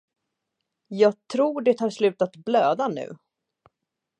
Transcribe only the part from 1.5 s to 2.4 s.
det har slutat